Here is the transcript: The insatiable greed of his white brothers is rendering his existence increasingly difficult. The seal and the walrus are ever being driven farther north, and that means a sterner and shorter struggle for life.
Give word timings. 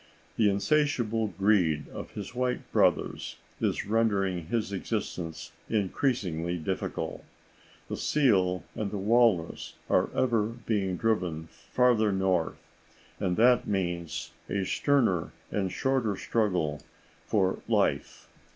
The 0.35 0.49
insatiable 0.49 1.27
greed 1.27 1.87
of 1.89 2.09
his 2.13 2.33
white 2.33 2.71
brothers 2.71 3.37
is 3.59 3.85
rendering 3.85 4.47
his 4.47 4.73
existence 4.73 5.51
increasingly 5.69 6.57
difficult. 6.57 7.23
The 7.87 7.97
seal 7.97 8.63
and 8.73 8.89
the 8.89 8.97
walrus 8.97 9.75
are 9.91 10.09
ever 10.15 10.47
being 10.47 10.97
driven 10.97 11.49
farther 11.51 12.11
north, 12.11 12.57
and 13.19 13.37
that 13.37 13.67
means 13.67 14.31
a 14.49 14.65
sterner 14.65 15.33
and 15.51 15.71
shorter 15.71 16.17
struggle 16.17 16.81
for 17.27 17.59
life. 17.67 18.27